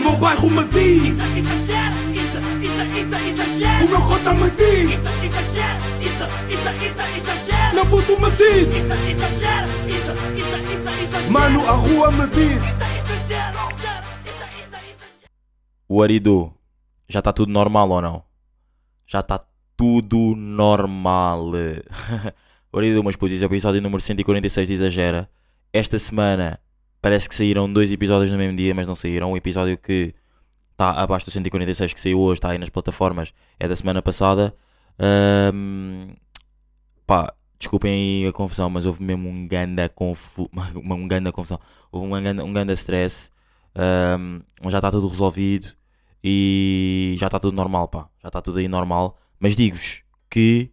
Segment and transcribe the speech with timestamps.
[0.00, 1.14] meu bairro me diz.
[1.14, 3.84] Isso, exagera, isso, isso, isso.
[3.84, 4.90] O meu cota me diz.
[4.90, 6.70] Isso, exagera, isso, isso,
[7.16, 7.74] isso.
[7.74, 8.68] Meu puto me diz.
[8.68, 9.26] Isso, isso,
[10.36, 11.30] isso, isso.
[11.30, 12.62] Mano, a rua me diz.
[12.62, 13.60] Isso, isso.
[15.88, 16.52] O Aridu,
[17.08, 18.24] já está tudo normal ou não?
[19.06, 19.44] Já está
[19.76, 21.50] tudo normal.
[22.72, 25.28] o Aridu, mas putos, episódio número 146 de Exagera.
[25.72, 26.60] Esta semana
[27.00, 29.32] parece que saíram dois episódios no mesmo dia, mas não saíram.
[29.32, 30.14] O episódio que
[30.72, 34.54] está abaixo do 146 que saiu hoje, está aí nas plataformas, é da semana passada.
[34.98, 36.14] Ahm,
[37.06, 41.60] pá, desculpem aí a confusão, mas houve mesmo um ganda, confu uma, um ganda confusão.
[41.92, 43.30] Houve um ganda, um ganda stress.
[43.74, 44.40] Ahm,
[44.70, 45.68] já está tudo resolvido
[46.22, 48.08] e já está tudo normal, pá.
[48.22, 49.18] Já está tudo aí normal.
[49.38, 50.70] Mas digo-vos que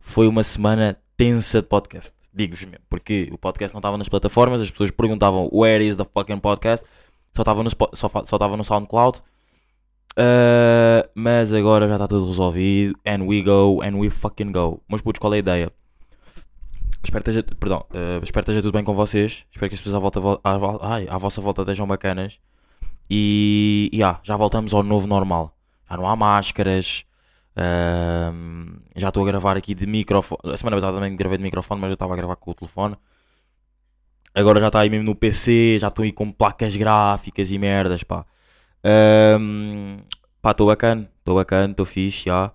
[0.00, 2.21] foi uma semana tensa de podcast.
[2.34, 6.04] Digo-vos mesmo, porque o podcast não estava nas plataformas, as pessoas perguntavam where is the
[6.14, 6.86] fucking podcast,
[7.36, 9.20] só estava no, só, só estava no SoundCloud.
[10.16, 12.94] Ah, mas agora já está tudo resolvido.
[13.06, 14.82] And we go, and we fucking go.
[14.88, 15.72] Mas putos, qual é a ideia?
[17.04, 19.44] Espero que esteja, perdão, ah, espero esteja tudo bem com vocês.
[19.50, 22.38] Espero que as pessoas à, volta, vo- à, à vossa volta estejam bacanas.
[23.10, 25.54] E yeah, já voltamos ao novo normal.
[25.90, 27.04] Já não há máscaras.
[28.96, 30.40] Já estou a gravar aqui de microfone.
[30.52, 32.96] A semana passada também gravei de microfone, mas eu estava a gravar com o telefone.
[34.34, 35.78] Agora já está aí mesmo no PC.
[35.80, 38.24] Já estou aí com placas gráficas e merdas, pá.
[38.84, 39.98] Ahm,
[40.40, 41.10] pá, estou bacana.
[41.18, 42.52] Estou bacana, estou fixe, já.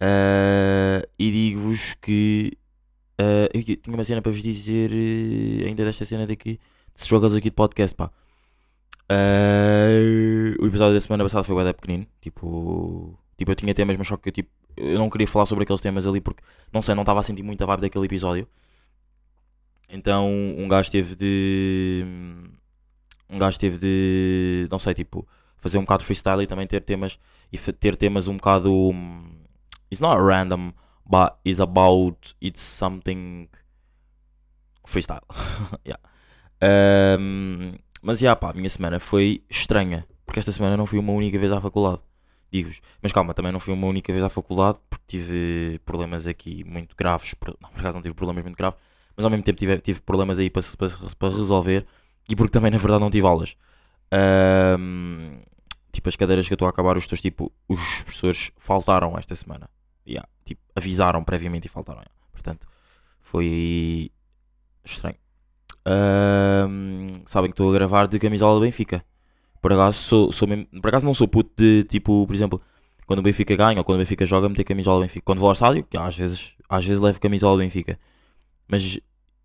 [0.00, 2.52] Ah, e digo-vos que.
[3.18, 6.60] ah, eu tinha uma cena para vos dizer eh, ainda desta cena daqui.
[6.94, 8.10] De struggles aqui de podcast, pá.
[9.10, 12.06] Uh, o episódio da semana passada foi bué da pequenino.
[12.20, 15.64] Tipo, tipo, eu tinha temas, mas só que eu, tipo, eu não queria falar sobre
[15.64, 18.48] aqueles temas ali porque, não sei, não estava a sentir muita vibe daquele episódio.
[19.88, 22.04] Então, um gajo teve de.
[23.28, 24.68] Um gajo teve de.
[24.70, 25.26] Não sei, tipo,
[25.58, 27.18] fazer um bocado freestyle e também ter temas.
[27.52, 28.72] E ter temas um bocado.
[28.72, 29.30] hum,
[29.90, 30.74] It's not random,
[31.06, 32.34] but it's about.
[32.40, 33.48] It's something.
[34.86, 35.24] Freestyle.
[35.86, 36.00] yeah.
[36.60, 40.06] Um, mas já pá, a minha semana foi estranha.
[40.26, 42.02] Porque esta semana não fui uma única vez à faculdade.
[42.50, 42.80] Digo-vos.
[43.02, 46.94] Mas calma, também não fui uma única vez à faculdade porque tive problemas aqui muito
[46.96, 47.34] graves.
[47.60, 48.78] Não, por acaso não tive problemas muito graves.
[49.16, 50.88] Mas ao mesmo tempo tive, tive problemas aí para, para,
[51.18, 51.86] para resolver.
[52.28, 53.56] E porque também na verdade não tive aulas.
[54.12, 55.40] Ahm,
[55.92, 59.34] tipo, as cadeiras que eu estou a acabar, os, professores, tipo, os professores faltaram esta
[59.36, 59.68] semana.
[60.06, 62.00] Yeah, tipo, avisaram previamente e faltaram.
[62.00, 62.14] yeah.
[62.32, 62.66] Portanto,
[63.20, 64.10] foi
[64.84, 65.16] estranho.
[65.86, 69.04] Ahm, sabem que estou a gravar de camisola do Benfica.
[69.64, 72.60] Por acaso, sou, sou mesmo- por acaso não sou puto de tipo, por exemplo,
[73.06, 75.22] quando o Benfica ganha ou quando o Benfica joga, meter camisola do Benfica.
[75.24, 77.98] Quando vou ao estádio, que às vezes, às vezes levo camisola do Benfica.
[78.68, 79.00] Mas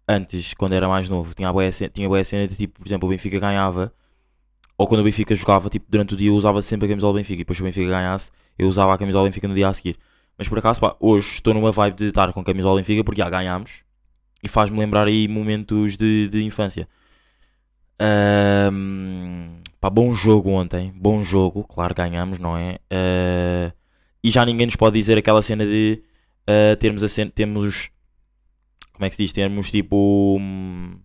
[0.06, 2.81] antes, quando era mais novo, tinha a boa cena, tinha a boa cena de tipo,
[2.81, 3.94] por exemplo, o Benfica ganhava,
[4.78, 7.16] ou quando o Benfica jogava, tipo, durante o dia eu usava sempre a camisola do
[7.16, 7.35] Benfica.
[7.35, 9.74] E depois se o Benfica ganhasse, eu usava a camisola do Benfica no dia a
[9.74, 9.97] seguir.
[10.38, 13.06] Mas por acaso, pá, hoje estou numa vibe de estar com a camisola do Benfica
[13.06, 13.85] porque já ganhámos
[14.44, 16.90] e faz-me lembrar aí momentos de, de infância.
[18.01, 22.79] Ahm, pá, bom jogo ontem, bom jogo, claro, ganhamos, não é?
[22.91, 23.73] Ah,
[24.23, 26.01] e já ninguém nos pode dizer aquela cena de
[26.47, 27.89] ah, termos a cena, temos,
[28.93, 29.33] como é que se diz?
[29.33, 30.99] Termos tipo, hum,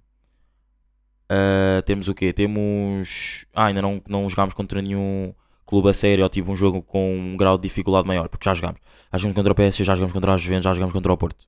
[1.28, 2.32] ah, temos o quê?
[2.32, 5.34] Temos, ah, ainda não, não jogámos contra nenhum
[5.66, 8.55] clube a sério ou tipo um jogo com um grau de dificuldade maior, porque já
[8.55, 8.81] jogámos.
[9.12, 11.47] Já jogamos contra o PSG, já jogamos contra a Juventus, já jogamos contra o Porto.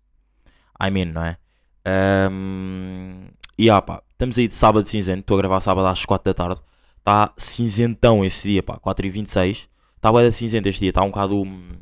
[0.82, 1.36] I mean, não é?
[2.30, 3.28] Um,
[3.58, 5.20] e ah, pá, estamos aí de sábado cinzento.
[5.20, 6.60] Estou a gravar sábado às 4 da tarde.
[6.98, 11.08] Está cinzentão esse dia, pá, 4 e 26 Está da cinzento este dia, está um
[11.08, 11.76] bocado hum,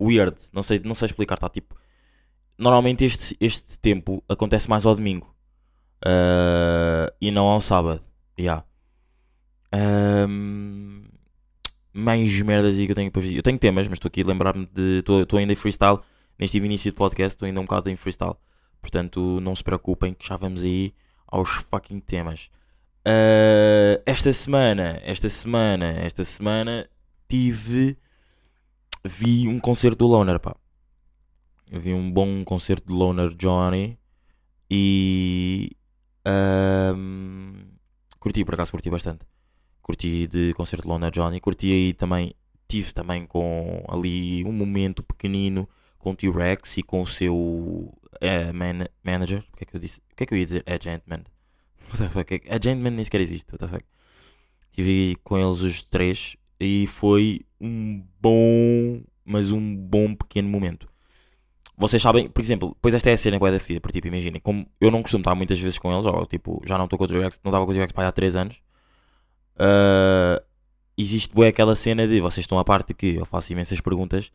[0.00, 0.36] weird.
[0.52, 1.76] Não sei, não sei explicar, está tipo.
[2.58, 5.32] Normalmente este, este tempo acontece mais ao domingo
[6.04, 8.00] Ah, e não ao sábado.
[8.38, 8.64] Yeah.
[9.74, 11.04] Um,
[11.92, 13.36] mais merdas aí que eu tenho para dizer.
[13.36, 14.98] Eu tenho temas, mas estou aqui a lembrar-me de.
[14.98, 15.98] Estou ainda em freestyle.
[16.38, 18.36] Neste início de podcast, estou ainda um bocado em freestyle.
[18.80, 20.94] Portanto, não se preocupem que já vamos aí
[21.28, 22.50] aos fucking temas.
[23.04, 26.86] Ah, esta semana, esta semana, esta semana
[27.26, 27.96] tive.
[29.04, 30.54] Vi um concerto do Loner, pá.
[31.70, 33.98] Eu vi um bom concerto de Loner Johnny
[34.70, 35.70] e.
[36.24, 37.70] ahm,
[38.18, 39.24] curti, por acaso, curti bastante.
[39.82, 41.40] Curti de concerto de Loner Johnny.
[41.40, 42.34] Curti aí também.
[42.68, 45.66] Tive também com ali um momento pequenino
[45.96, 49.44] com o T-Rex e com o seu eh, man- manager.
[49.52, 50.00] O que é que eu disse?
[50.12, 50.64] O que é que eu ia dizer?
[50.66, 51.24] Agentman.
[51.88, 52.42] What the fuck?
[52.50, 53.52] Agentman nem sequer existe.
[53.52, 53.84] What the fuck?
[54.70, 60.88] Estive com eles os três e foi um bom, mas um bom pequeno momento.
[61.76, 64.40] Vocês sabem, por exemplo, depois esta é a cena que vai da fedida, tipo, imaginem,
[64.40, 67.04] como eu não costumo estar muitas vezes com eles, ou tipo, já não estou com
[67.04, 68.60] o T-Rex, não estava com o T-Rex há 3 anos.
[69.56, 70.42] ah,
[70.96, 74.32] existe bué aquela cena de vocês estão à parte que eu faço imensas perguntas.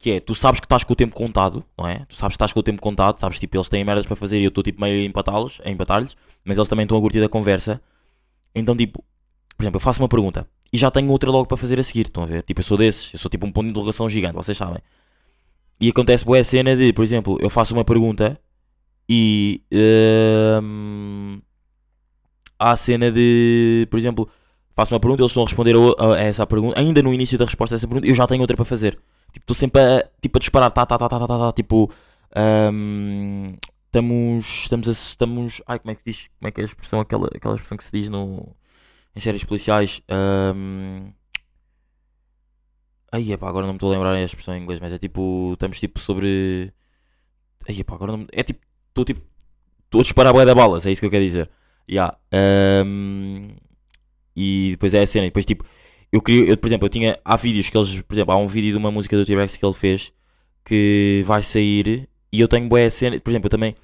[0.00, 2.06] Que é, tu sabes que estás com o tempo contado, não é?
[2.08, 4.40] Tu sabes que estás com o tempo contado, sabes tipo, eles têm merdas para fazer
[4.40, 7.22] e eu estou tipo meio a empatá-los, a empatar-lhes, mas eles também estão a curtir
[7.22, 7.80] a conversa.
[8.54, 9.04] Então, tipo,
[9.56, 12.06] por exemplo, eu faço uma pergunta e já tenho outra logo para fazer a seguir,
[12.06, 12.42] estão a ver?
[12.42, 14.80] Tipo, eu sou desses, eu sou tipo um ponto de interrogação gigante, vocês sabem.
[15.78, 18.40] E acontece boa a cena de, por exemplo, eu faço uma pergunta
[19.08, 19.62] e
[20.62, 21.40] hum,
[22.58, 24.28] há a cena de, por exemplo,
[24.74, 27.44] faço uma pergunta, eles estão a responder a, a essa pergunta, ainda no início da
[27.44, 28.98] resposta a essa pergunta, eu já tenho outra para fazer.
[29.40, 31.90] Tipo, estou sempre a, tipo, a disparar, tá, tá, tá, tá, tá, tá, tá, tipo,
[32.72, 33.56] hum,
[33.86, 37.00] estamos, estamos, a, estamos, ai, como é que diz, como é que é a expressão,
[37.00, 38.54] aquela, aquela expressão que se diz no,
[39.16, 40.02] em séries policiais,
[40.54, 41.12] hum,
[43.12, 45.50] Aí, epá, agora não me estou a lembrar a expressão em inglês, mas é tipo,
[45.54, 46.72] estamos tipo sobre.
[47.68, 48.26] Aí, epá, agora não me...
[48.32, 49.20] É tipo, estou tipo,
[49.84, 51.50] estou a disparar a boia da balas, é isso que eu quero dizer.
[51.90, 52.16] Yeah.
[52.86, 53.48] Um,
[54.36, 55.64] e depois é a cena, e depois tipo,
[56.12, 58.46] eu queria, eu, por exemplo, eu tinha, há vídeos que eles, por exemplo, há um
[58.46, 60.12] vídeo de uma música do T-Rex que ele fez
[60.64, 63.76] que vai sair e eu tenho boa cena, por exemplo, eu também,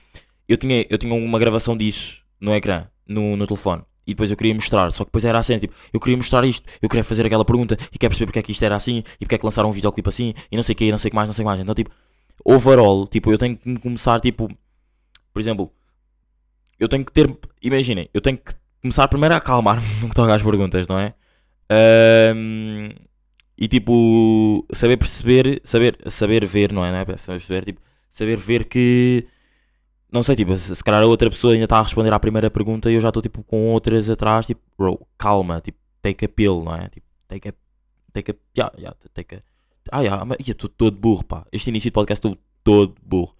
[0.48, 3.82] eu tinha, eu tinha uma gravação disso no ecrã, no, no telefone.
[4.06, 6.64] E depois eu queria mostrar, só que depois era assim, tipo, eu queria mostrar isto,
[6.80, 9.24] eu queria fazer aquela pergunta e quero perceber porque é que isto era assim e
[9.24, 11.10] porque é que lançaram um videoclipe assim e não sei o que, não sei o
[11.10, 11.60] que mais, não sei o que mais.
[11.60, 11.90] Então, tipo,
[12.44, 14.48] overall, tipo, eu tenho que começar, tipo,
[15.32, 15.72] por exemplo,
[16.78, 20.32] eu tenho que ter, imaginem, eu tenho que começar primeiro a acalmar-me no que toca
[20.32, 21.14] às perguntas, não é?
[21.70, 22.90] Ahm,
[23.58, 26.92] e tipo, saber perceber, saber, saber ver, não é?
[26.92, 27.16] Não é?
[27.16, 27.80] Saber perceber, tipo,
[28.10, 29.26] saber ver que
[30.12, 32.50] não sei, tipo, se, se calhar a outra pessoa ainda está a responder à primeira
[32.50, 36.28] pergunta e eu já estou tipo com outras atrás, tipo, bro, calma, tipo, take a
[36.28, 36.88] pill, não é?
[36.88, 37.54] Tipo, take a,
[38.12, 39.42] take a, yeah, yeah, take a,
[39.92, 41.46] ah, yeah, mas estou todo burro, pá.
[41.52, 43.34] Este início de podcast estou todo burro.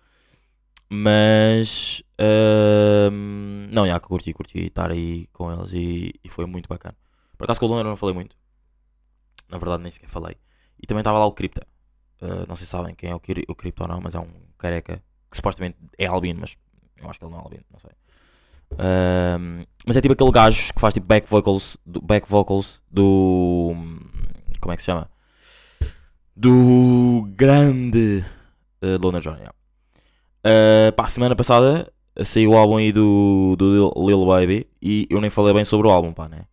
[0.89, 6.47] Mas, ahm, não, já, que eu curti, curti estar aí com eles e, e foi
[6.47, 6.97] muito bacana.
[7.37, 8.37] Por acaso com o Loner não falei muito.
[9.49, 10.37] Na verdade nem sequer falei.
[10.81, 11.67] E também estava lá o Cripta.
[12.21, 14.29] Uh, não sei se sabem quem é o, o Cripta ou não, mas é um
[14.59, 16.57] careca que supostamente é albino, mas
[16.97, 17.91] eu acho que ele não é albino, não sei.
[18.79, 23.75] Ahm, mas é tipo aquele gajo que faz tipo back vocals do, back vocals do.
[24.61, 25.09] Como é que se chama?
[26.35, 28.25] Do grande
[28.83, 29.37] uh, Loner John.
[29.37, 29.53] Yeah.
[30.45, 31.91] Uh, pá, semana passada
[32.23, 35.91] saiu o álbum aí do, do Lil Baby e eu nem falei bem sobre o
[35.91, 36.45] álbum, pá, né?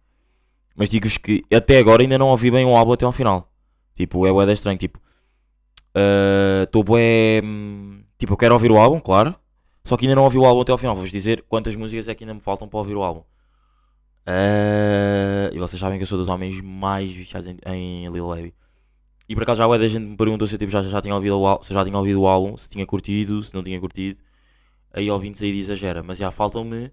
[0.75, 3.51] Mas digo-vos que até agora ainda não ouvi bem o álbum até ao final.
[3.95, 4.77] Tipo, é bué da estranho.
[4.77, 4.99] Tipo,
[6.63, 7.41] estou uh, bué.
[7.43, 9.35] hum, Tipo, eu quero ouvir o álbum, claro.
[9.83, 10.95] Só que ainda não ouvi o álbum até ao final.
[10.95, 13.21] Vou-vos dizer quantas músicas é que ainda me faltam para ouvir o álbum.
[14.25, 18.53] Uh, e vocês sabem que eu sou dos homens mais viciados em, em Lil Baby.
[19.27, 21.37] E por acaso já a gente me perguntou se eu tipo, já, já tinha ouvido
[21.39, 24.21] o álbum, se já tinha ouvido o álbum, se tinha curtido, se não tinha curtido.
[24.93, 26.01] Aí ouvintes aí de exagera.
[26.03, 26.91] Mas já faltam-me.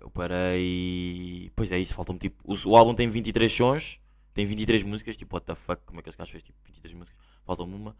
[0.00, 1.52] Eu parei.
[1.54, 2.42] Pois é isso, faltam-me tipo.
[2.44, 4.00] O, o álbum tem 23 sons,
[4.32, 5.16] tem 23 músicas.
[5.16, 7.18] Tipo, what the fuck, como é que esse gajo fez tipo 23 músicas?
[7.44, 7.96] Faltam-me uma,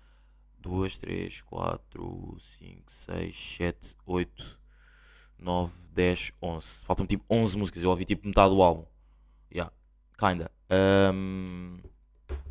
[0.58, 4.58] duas, três, quatro, cinco, seis, sete, oito,
[5.38, 6.84] nove, dez, onze.
[6.84, 7.82] Faltam-me tipo 11 músicas.
[7.82, 8.84] Eu ouvi tipo metade do álbum.
[9.52, 9.72] Yeah,
[10.18, 10.50] kinda.
[10.70, 11.78] Um,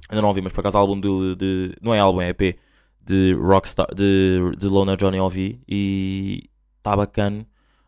[0.07, 1.75] ainda não ouvi, mas por acaso álbum de, de.
[1.81, 2.57] Não é álbum, é EP.
[3.01, 3.87] De Rockstar.
[3.93, 5.61] De, de Loner Johnny ouvi.
[5.67, 6.49] E.
[6.77, 7.45] Está bacana.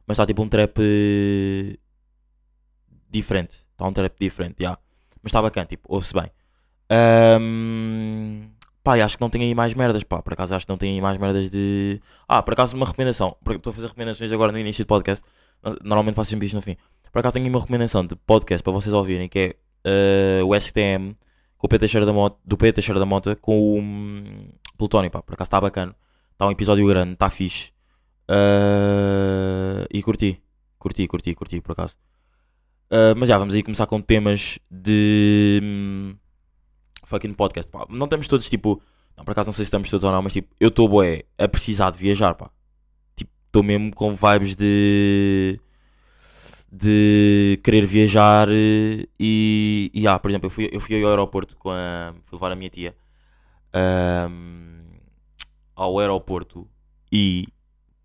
[0.07, 0.77] Mas está tipo um trap.
[0.79, 1.77] eh,
[3.09, 3.65] Diferente.
[3.71, 4.79] Está um trap diferente, yeah.
[5.21, 6.31] Mas está bacana, tipo, ouve-se bem.
[7.39, 8.49] Um,
[8.83, 10.21] pá, acho que não tem aí mais merdas, pá.
[10.21, 12.01] Por acaso acho que não tem aí mais merdas de.
[12.27, 13.35] Ah, por acaso uma recomendação.
[13.43, 15.23] Porque Estou a fazer recomendações agora no início do podcast.
[15.83, 16.77] Normalmente faço sempre isto no fim.
[17.11, 20.55] Por acaso tenho aí uma recomendação de podcast para vocês ouvirem que é eh, o
[20.59, 21.15] STM
[21.57, 25.21] com o Teixeira da Mota, do P Teixeira da Mota com o hum, Plutónio, pá.
[25.21, 25.95] Por acaso está bacana.
[26.31, 27.71] Está um episódio grande, está fixe.
[28.29, 30.41] Eh, e curti.
[30.77, 31.95] Curti, curti, curti, por acaso.
[32.89, 35.59] Eh, mas já, vamos aí começar com temas de.
[35.63, 36.15] hum,
[37.03, 37.85] fucking podcast, pá.
[37.89, 38.81] Não estamos todos tipo.
[39.17, 41.23] Não, por acaso não sei se estamos todos ou não, mas tipo, eu estou boé
[41.37, 42.51] a precisar de viajar, pá.
[43.15, 45.59] Tipo, estou mesmo com vibes de.
[46.71, 49.91] de querer viajar eh, e.
[49.93, 52.13] e ah, por exemplo, eu fui, eu fui ao aeroporto com a.
[52.25, 52.95] fui levar a minha tia
[53.73, 54.83] ahm,
[55.75, 56.67] ao aeroporto
[57.11, 57.47] e.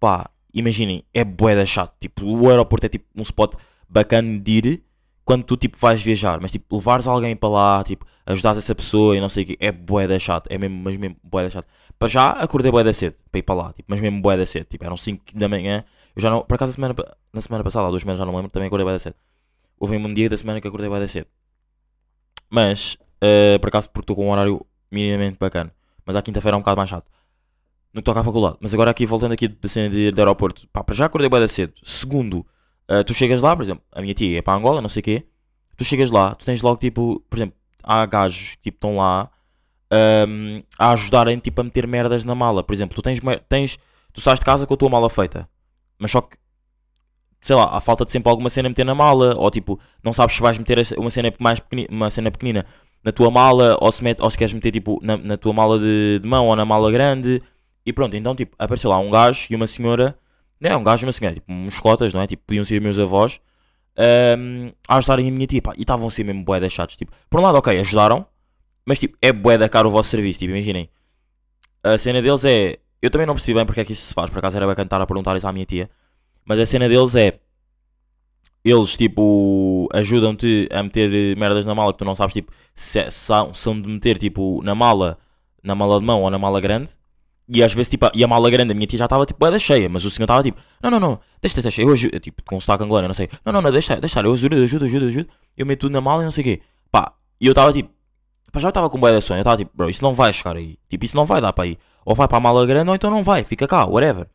[0.02, 1.94] pá, imaginem, é boé da chato.
[2.00, 3.54] Tipo, o aeroporto é tipo um spot
[3.88, 4.82] bacana de ir
[5.24, 9.16] quando tu tipo vais viajar, mas tipo levares alguém para lá, tipo ajudares essa pessoa
[9.16, 11.50] e não sei o que, é bué da chato, é mesmo, mas mesmo bué da
[11.50, 11.68] chato.
[12.00, 14.44] Para já acordei bué da cedo para ir para lá, tipo, mas mesmo bué da
[14.44, 15.84] cedo, tipo, eram 5 da manhã,
[16.16, 16.96] eu já não, por acaso semana,
[17.32, 19.14] na semana passada, há duas semanas já não lembro, também acordei bué da cedo.
[19.78, 21.28] Houve um dia da semana que acordei bué da cedo.
[22.50, 25.72] Mas, eh, por acaso porque estou com um horário minimamente bacana,
[26.04, 27.06] mas à quinta-feira é um bocado mais chato.
[27.94, 28.56] No que toca à faculdade.
[28.60, 31.48] Mas agora aqui, voltando aqui da cena de, de aeroporto, pá, para já acordei da
[31.48, 31.74] cedo.
[31.82, 32.46] Segundo,
[32.90, 35.02] Uh, tu chegas lá, por exemplo, a minha tia é para Angola, não sei o
[35.02, 35.26] quê.
[35.76, 39.30] Tu chegas lá, tu tens logo tipo, por exemplo, há gajos tipo estão lá
[40.28, 42.62] um, a ajudarem tipo a meter merdas na mala.
[42.62, 43.78] Por exemplo, tu tens, tens
[44.12, 45.48] tu sais de casa com a tua mala feita,
[45.98, 46.36] mas só que
[47.40, 50.12] sei lá, há falta de sempre alguma cena a meter na mala, ou tipo, não
[50.12, 52.66] sabes se vais meter uma cena mais pequenina, uma cena pequenina
[53.02, 55.78] na tua mala, ou se, mete, ou se queres meter tipo na, na tua mala
[55.78, 57.42] de, de mão ou na mala grande,
[57.84, 60.18] e pronto, então tipo, apareceu lá um gajo e uma senhora,
[60.60, 62.26] não é um gajo e uma senhora, tipo, uns cotas, não é?
[62.26, 63.40] Tipo, podiam ser meus avós,
[64.38, 67.12] um, a ajudarem a minha tia, pá, e estavam a ser mesmo bué chatos, tipo,
[67.28, 68.26] por um lado, ok, ajudaram,
[68.86, 70.88] mas tipo, é bué da caro o vosso serviço, tipo, imaginem,
[71.82, 74.30] a cena deles é, eu também não percebi bem porque é que isso se faz,
[74.30, 75.90] por acaso era bacana estar a perguntar isso à minha tia,
[76.44, 77.40] mas a cena deles é,
[78.64, 83.10] eles tipo ajudam-te a meter merdas na mala que tu não sabes tipo se é-
[83.10, 85.18] são, são de meter tipo na mala,
[85.62, 86.92] na mala de mão ou na mala grande.
[87.54, 89.58] E às vezes tipo, e a mala grande, a minha tia já estava tipo bué
[89.58, 92.58] cheia, mas o senhor estava tipo, não, não, não, deixa, deixa, eu ajudo, tipo, com
[92.58, 95.28] sotaque angolano, não sei, não, não, não, deixa, deixa, eu ajudo, ajudo, ajudo, ajudo,
[95.58, 96.62] eu meto tudo na mala e não sei o quê.
[96.90, 97.90] Pá, e eu estava tipo,
[98.50, 100.78] pá, já estava com bué da eu estava tipo, bro, isso não vai chegar aí,
[100.88, 101.76] tipo, isso não vai dar para aí.
[102.06, 104.26] Ou vai para a mala grande ou então não vai, fica cá, whatever.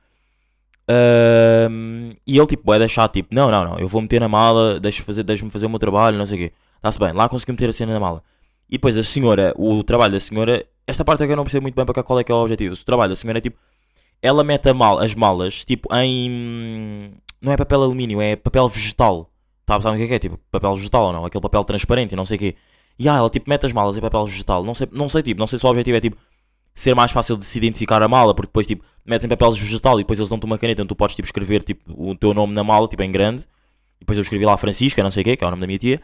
[0.87, 4.79] Ahm, e ele tipo, é deixar tipo, não, não, não, eu vou meter na mala,
[4.79, 6.53] deixa-me fazer, deixa fazer o meu trabalho, não sei o quê.
[6.75, 8.23] Está-se bem, lá consegui meter a cena na mala.
[8.69, 11.63] E depois a senhora, o trabalho da senhora, esta parte é que eu não percebo
[11.63, 12.73] muito bem para qual é que é o objetivo.
[12.73, 13.59] O trabalho da senhora tipo,
[14.21, 17.13] ela mete a mal, as malas tipo em.
[17.41, 19.29] Não é papel alumínio, é papel vegetal.
[19.65, 20.19] Tá, sabem o que é que é?
[20.19, 21.25] Tipo, papel vegetal ou não?
[21.25, 22.55] Aquele papel transparente e não sei o quê.
[22.97, 24.63] E ah, ela tipo mete as malas em papel vegetal.
[24.63, 26.17] Não sei, não sei tipo, não sei se o objetivo é tipo
[26.73, 30.03] ser mais fácil de se identificar a mala, porque depois tipo metem papel vegetal e
[30.03, 32.63] depois eles dão-te uma caneta onde tu podes tipo escrever tipo o teu nome na
[32.63, 33.43] mala, tipo em grande.
[33.97, 35.67] E depois eu escrevi lá Francisca, não sei o quê, que é o nome da
[35.67, 36.01] minha tia.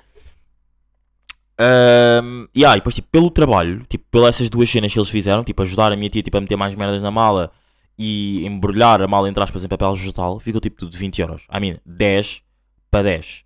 [1.57, 5.09] Ahm, e ah, e depois tipo pelo trabalho, tipo pelas essas duas cenas que eles
[5.09, 7.51] fizeram, tipo ajudar a minha tia tipo, a meter mais merdas na mala
[7.97, 11.43] e embrulhar a mala entre aspas em papel vegetal, ficou tipo tudo 20 euros.
[11.53, 12.41] I mean, 10
[12.89, 13.43] para 10.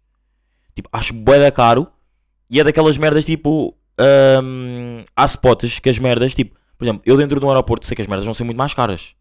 [0.76, 1.88] Tipo, acho bué da caro
[2.50, 3.76] e é daquelas merdas tipo.
[3.98, 7.96] ahm, há spots que as merdas, tipo, por exemplo, eu dentro de um aeroporto sei
[7.96, 9.16] que as merdas vão ser muito mais caras.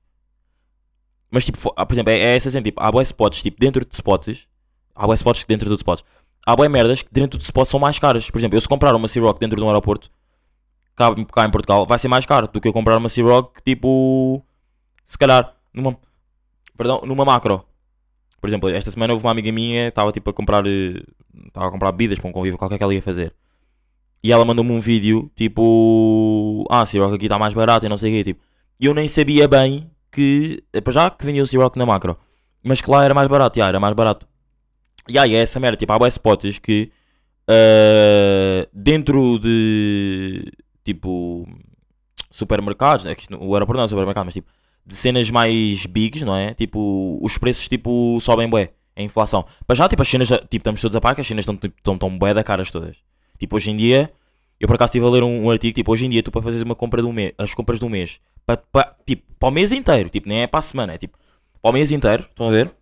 [1.31, 3.59] Mas tipo, fo- ah, por exemplo, é, é essa cena, tipo, há bué spots, tipo,
[3.59, 4.47] dentro de spots,
[4.95, 6.05] há bué spots dentro de spots,
[6.47, 8.31] há bué merdas que dentro de spots são mais caras.
[8.31, 10.09] Por exemplo, eu se comprar uma Ciroc dentro de um aeroporto,
[10.95, 14.43] cá, cá em Portugal, vai ser mais caro do que eu comprar uma Ciroc, tipo,
[15.05, 15.99] se calhar, numa,
[16.77, 17.65] perdão, numa macro.
[18.41, 21.03] Por exemplo, esta semana houve uma amiga minha, estava tipo a comprar, eh,
[21.49, 23.35] estava a comprar bebidas para um convívio qualquer que ela ia fazer.
[24.23, 28.13] E ela mandou-me um vídeo, tipo, ah, Ciroc aqui está mais barato e não sei
[28.13, 28.45] o quê, tipo.
[28.81, 32.17] Eu nem sabia bem que, eh, para já que vendia o Ciroc na macro,
[32.65, 34.27] mas que lá era mais barato, já, era mais barato.
[35.09, 36.91] E aí é essa merda, tipo, há bué spots que
[37.49, 40.53] eh, dentro de,
[40.85, 41.47] tipo,
[42.31, 44.51] supermercados, é que o aeroporto não é supermercado, mas tipo,
[44.85, 46.55] de cenas mais bigs, não é?
[46.55, 49.45] Tipo, os preços, tipo, sobem bué, a inflação.
[49.67, 51.77] Para já, tipo, as cenas, tipo, estamos todos a par que as cenas estão, tipo,
[51.77, 52.99] estão tão bué da caras todas.
[53.39, 54.11] Tipo, hoje em dia,
[54.61, 56.43] eu por acaso estive a ler um, um artigo, tipo, hoje em dia tu para
[56.43, 59.71] fazeres uma compra um mês, as compras do mês, para, para, tipo, para o mês
[59.73, 61.19] inteiro, tipo, nem é para a semana, é tipo,
[61.61, 62.73] para o mês inteiro, estão a ver?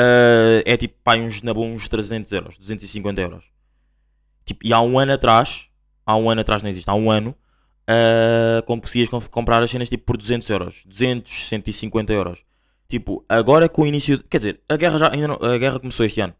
[0.00, 3.44] Ah, é tipo, pá, uns, na boa, uns 300 euros, 250 euros.
[4.46, 5.68] Tipo, e há um ano atrás,
[6.06, 7.36] há um ano atrás não existe, há um ano,
[7.88, 12.44] uh, conseguias com- comprar as cenas tipo por 200 euros, 200, 150 euros.
[12.88, 16.04] Tipo, agora com o início, quer dizer, a guerra já ainda não, a guerra começou
[16.06, 16.34] este ano,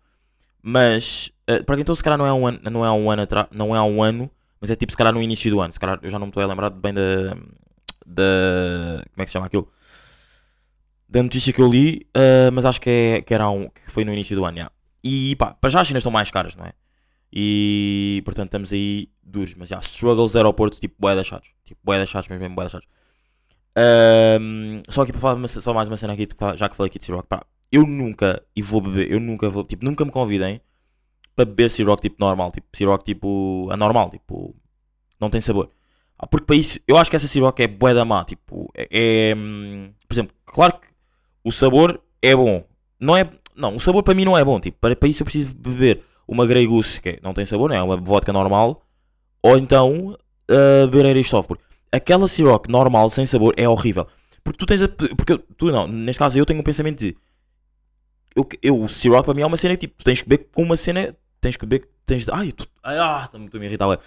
[0.63, 3.11] mas uh, para quem então se calhar não é um ano, não é há um
[3.11, 5.61] ano atrás, não é há um ano, mas é tipo se calhar no início do
[5.61, 7.03] ano, se calhar eu já não me estou a lembrar bem da,
[8.07, 9.69] da, como é que se chama aquilo?
[11.11, 14.05] Da notícia que eu li, uh, mas acho que, é, que era um, que foi
[14.05, 14.71] no início do ano, já.
[15.03, 16.73] E pá, para já as cenas estão mais caras, não é?
[17.33, 21.51] E portanto estamos aí duros, mas já, struggles de aeroportos, tipo, bué da chatos.
[21.65, 22.87] Tipo, bué da chatos, mesmo, da chatos.
[23.77, 27.05] Ahm, só aqui para falar só mais uma cena aqui, já que falei aqui de
[27.07, 30.61] Ciroc, pá, eu nunca, e vou beber, eu nunca vou, tipo, nunca me convidem
[31.35, 34.55] para beber Ciroc tipo normal, tipo, Ciroc tipo, anormal, tipo,
[35.21, 35.71] não tem sabor.
[36.19, 39.31] Ah, Porque para isso, eu acho que essa Ciroc é bué da má, tipo, é,
[39.31, 40.90] é, hum, por exemplo, claro que
[41.45, 42.65] o sabor é bom,
[42.99, 43.25] não é,
[43.57, 46.03] não, o sabor para mim não é bom, tipo, para, para isso eu preciso beber
[46.27, 48.85] uma Grey Goose, que é- não tem sabor, não é uma vodka normal,
[49.43, 50.17] ou então
[50.51, 54.07] uh, beber Eristoff, porque aquela Ciroc normal, sem sabor, é horrível.
[54.43, 54.89] Porque tu tens a.
[54.89, 57.17] Porque tu não, neste caso eu tenho um pensamento de.
[58.35, 60.49] Eu, eu, o Ciroc para mim é uma cena que tipo, tu tens que beber
[60.53, 61.15] com uma cena.
[61.41, 61.89] Tens que beber.
[62.07, 62.33] Tens de.
[62.33, 63.89] Ai, tu, ai, ah, estou-me a irritar.
[63.89, 63.99] ué.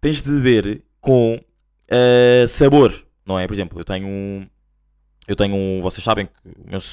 [0.00, 2.92] Tens de beber com uh, sabor,
[3.24, 3.46] não é?
[3.46, 4.46] Por exemplo, eu tenho um.
[5.30, 5.80] Eu tenho um.
[5.80, 6.32] Vocês sabem que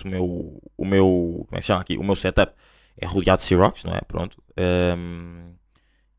[0.06, 0.62] o meu.
[0.77, 1.98] O meu, como é que se chama aqui?
[1.98, 2.53] O meu setup
[2.96, 4.01] é rodeado de Cirocs, não é?
[4.01, 4.38] Pronto.
[4.96, 5.53] Um,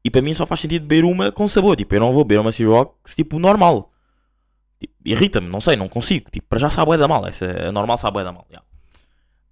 [0.04, 1.76] e para mim só faz sentido beber uma com sabor.
[1.76, 3.92] Tipo, eu não vou beber uma Ciroc tipo normal.
[4.80, 6.28] Tipo, Irrita-me, não sei, não consigo.
[6.28, 7.24] Tipo, para já sabe bué da mal.
[7.24, 8.44] Essa a normal sabe bué da mal.
[8.50, 8.66] yeah.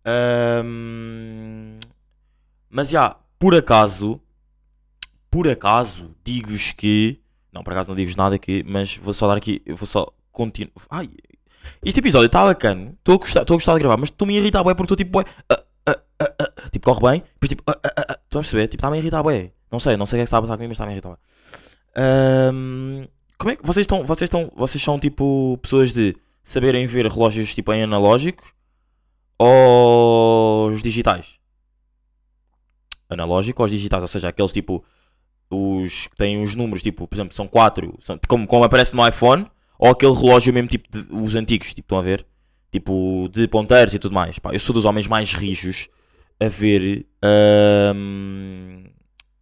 [0.04, 1.78] Ahm,
[2.68, 4.20] Mas já, por acaso,
[5.30, 7.20] por acaso, digo-vos que.
[7.52, 9.62] Não, por acaso não digo-vos nada aqui, mas vou só dar aqui.
[9.68, 10.72] Vou só continuar.
[10.90, 11.08] Ai,
[11.84, 12.94] este episódio está bacana.
[12.98, 15.12] Estou a gostar, estou a gostar de gravar, mas estou-me a irritar, porque estou tipo,
[15.12, 15.24] bué.
[15.50, 17.78] ah, ah, ah, tipo, corre bem, depois tipo, ah,
[18.12, 18.68] a perceber?
[18.68, 19.22] Tipo, está-me a irritar.
[19.70, 20.94] Não sei, não sei o que é que está a passar comigo, mas está-me a
[20.94, 21.18] irritar.
[21.96, 23.06] Ahm,
[23.38, 27.54] como é que vocês estão, vocês estão, vocês são tipo pessoas de saberem ver relógios
[27.54, 28.52] tipo em analógicos
[29.38, 31.36] ou os digitais?
[33.08, 34.84] Analógico ou os digitais, ou seja, aqueles tipo
[35.50, 39.46] os que têm os números, tipo, por exemplo, são 4, como, como aparece no iPhone,
[39.78, 42.26] ou aquele relógio mesmo tipo de, os antigos, tipo, estão a ver?
[42.72, 44.38] Tipo, de ponteiros e tudo mais.
[44.38, 45.88] Pá, eu sou dos homens mais rijos
[46.38, 48.84] a ver ahm,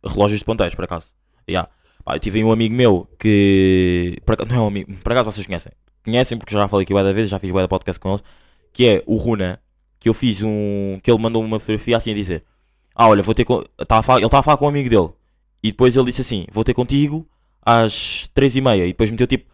[0.04, 1.12] relógios de ponteiros, por acaso.
[1.48, 1.68] Yeah.
[2.04, 4.18] Pá, eu tive um amigo meu que.
[4.48, 5.72] Não é um amigo, por acaso vocês conhecem.
[6.04, 8.22] Conhecem porque já falei aqui várias vezes, já fiz várias podcast com eles.
[8.72, 9.60] Que é o Runa,
[9.98, 10.98] que eu fiz um.
[11.02, 12.44] que ele mandou uma fotografia assim a dizer:
[12.94, 13.64] Ah, olha, vou ter com.
[13.78, 15.08] A falar- ele estava a falar com um amigo dele.
[15.62, 17.26] E depois ele disse assim: Vou ter contigo
[17.64, 18.84] às 3h30.
[18.84, 19.46] E depois meteu tipo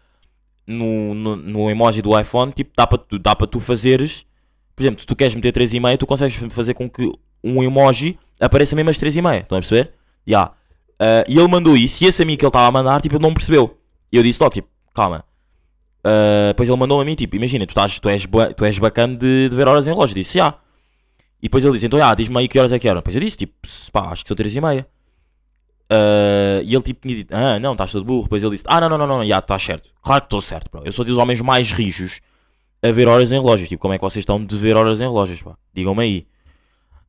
[0.65, 4.25] no, no, no emoji do iPhone, tipo, dá para tu, dá tu fazeres.
[4.75, 7.11] Por exemplo, se tu queres meter 3,5, tu consegues fazer com que
[7.43, 9.41] um emoji apareça mesmo às 3,5.
[9.41, 9.91] Estão a perceber?
[10.27, 10.51] Ya.
[10.99, 13.23] Ah, e ele mandou isso, e esse amigo que ele estava a mandar, tipo, ele
[13.23, 13.77] não percebeu.
[14.11, 15.25] E eu disse logo, tipo, calma.
[16.03, 19.15] Ah, depois ele mandou-me a mim, tipo, imagina, tu, estás, tu, és, tu és bacana
[19.15, 19.91] de, de ver horas em.
[19.91, 20.55] Eu disse, já.
[21.41, 22.99] E depois ele disse, então, já, diz-me aí que horas é que eram.
[22.99, 23.53] Depois eu disse, tipo,
[23.91, 24.85] pá, acho que são 3,5.
[25.91, 28.23] Uh, e ele tipo tinha dito, ah, não, estás todo burro.
[28.23, 29.89] Depois ele disse, ah, não, não, não, não, já, estás certo.
[30.01, 30.83] Claro que estou certo, bro.
[30.85, 32.21] Eu sou dos homens mais rijos
[32.81, 33.67] a ver horas em relógios.
[33.67, 35.57] Tipo, como é que vocês estão de ver horas em relógios, pá?
[35.73, 36.27] Digam-me aí.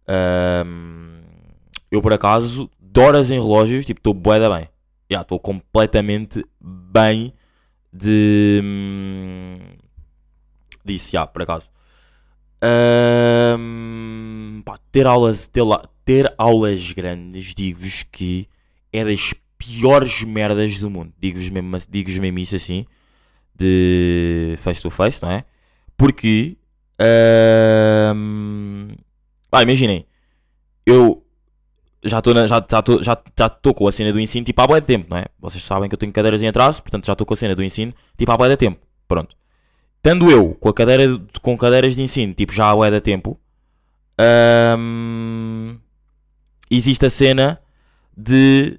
[0.09, 1.21] Ahm,
[1.93, 4.69] eu, por acaso, de horas em relógios, tipo, estou bué da bem.
[5.09, 7.33] Já, estou completamente bem
[7.93, 8.61] de...
[8.65, 9.59] hum,
[10.85, 11.71] disso, já, por acaso.
[12.61, 15.63] Ahm, pá, ter aulas, ter,
[16.05, 18.49] ter aulas grandes, digo-vos que
[18.93, 21.13] é das piores merdas do mundo.
[21.19, 22.85] Digo-vos mesmo, digo mesmo isso assim,
[23.55, 25.45] de face to face, não é?
[25.97, 26.57] Porque,
[29.51, 30.07] pá, imaginem,
[30.85, 31.25] eu
[32.05, 32.65] já estou já, já,
[33.01, 35.27] já, já com a cena do ensino tipo há boa de tempo, não é?
[35.39, 37.63] Vocês sabem que eu tenho cadeiras em atraso, portanto já estou com a cena do
[37.63, 38.81] ensino tipo há boa de tempo.
[39.07, 39.37] Pronto.
[39.99, 41.05] Estando eu com, a cadeira,
[41.41, 43.39] com cadeiras de ensino tipo já há boa de tempo,
[46.69, 47.61] existe a cena
[48.17, 48.79] de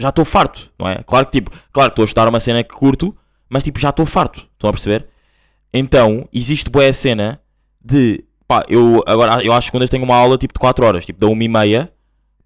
[0.00, 1.02] já estou farto, não é?
[1.04, 3.16] Claro que tipo, claro que estou a estudar uma cena que curto,
[3.48, 5.06] mas tipo já estou farto, estão a perceber?
[5.72, 7.40] Então existe boa a cena
[7.84, 11.20] de pá, eu agora eu às segundas tenho uma aula tipo de 4 horas, tipo
[11.20, 11.92] da 1 e meia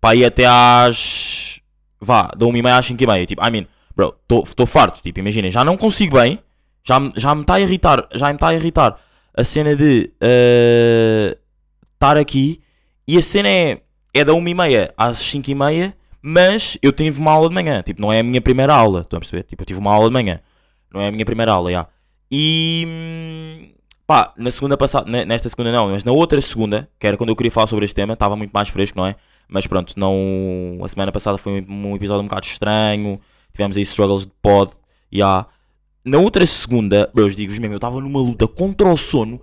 [0.01, 1.61] pá, e até às
[2.01, 4.15] vá, da 1 e meia às 5 e meia, tipo, I mean, bro,
[4.49, 6.39] estou farto, tipo, imaginem, já não consigo bem,
[6.85, 9.01] já, já me está a irritar, já me está a irritar
[9.35, 11.37] a cena de eh,
[11.95, 12.61] estar aqui
[13.07, 13.81] e a cena é,
[14.19, 17.55] é da 1 e meia às 5 e meia, mas eu tive uma aula de
[17.55, 19.43] manhã, tipo, não é a minha primeira aula, estão a perceber?
[19.45, 20.41] Tipo, eu tive uma aula de manhã,
[20.93, 21.87] não é a minha primeira aula, já.
[22.31, 23.69] E hum,
[24.07, 27.31] pá, na segunda passada, ne- nesta segunda não, mas na outra segunda, que era quando
[27.31, 29.15] eu queria falar sobre este tema, estava muito mais fresco, não é?
[29.49, 30.81] Mas pronto, não.
[30.83, 33.21] A semana passada foi um, episódio um bocado estranho,
[33.53, 34.73] tivemos aí struggles de pod,
[35.13, 35.47] já.
[36.05, 39.41] Na outra segunda, eu digo-vos mesmo, eu estava numa luta contra o sono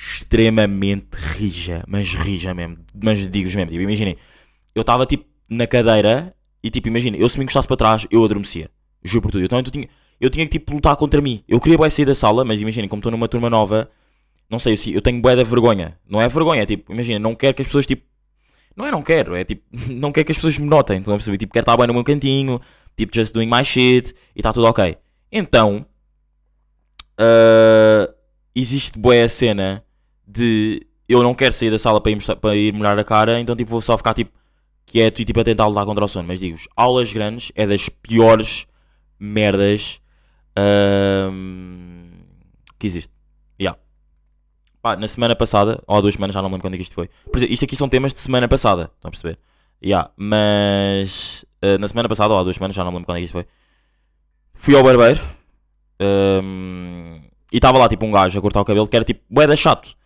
[0.00, 4.16] extremamente rija, mas rija mesmo, mas digo-vos mesmo, tipo, imaginem,
[4.74, 8.24] eu estava tipo na cadeira e tipo, imagina, eu se me encostasse para trás, eu
[8.24, 8.70] adormecia,
[9.04, 11.76] juro por tudo, então eu tinha, eu tinha que tipo lutar contra mim, eu queria
[11.76, 13.90] bué sair da sala, mas imaginem, como estou numa turma nova,
[14.48, 17.34] não sei, eu, eu tenho bué da vergonha, não é vergonha, é tipo, imagina, não
[17.34, 18.02] quero que as pessoas tipo,
[18.74, 21.18] não é não quero, é tipo, não quero que as pessoas me notem, estão a
[21.18, 22.58] tipo, quero estar bem no meu cantinho,
[22.96, 24.96] tipo, just doing my shit, e está tudo ok.
[25.30, 25.84] Então,
[27.18, 28.10] ah,
[28.54, 29.84] existe boa a cena
[30.32, 33.56] de eu não quero sair da sala para ir, para ir molhar a cara, então
[33.56, 34.30] tipo vou só ficar tipo
[34.86, 36.28] quieto e tipo a tentar lutar contra o sono.
[36.28, 38.66] Mas digo-vos, aulas grandes é das piores
[39.18, 40.00] merdas
[40.56, 42.10] ahm,
[42.78, 43.12] que existe.
[43.60, 43.78] Yeah.
[44.80, 46.82] Pá, na semana passada, ou há duas semanas, já não me lembro quando é que
[46.82, 47.08] isto foi.
[47.30, 49.38] Por exemplo, isto aqui são temas de semana passada, estão a perceber?
[49.82, 50.10] Yeah.
[50.16, 53.20] Mas ah, na semana passada, ou há duas semanas, já não me lembro quando é
[53.20, 53.46] que isto foi.
[54.54, 55.20] Fui ao barbeiro.
[56.00, 57.20] ahm,
[57.52, 59.56] e estava lá tipo um gajo a cortar o cabelo que era tipo bué da
[59.56, 59.96] chato.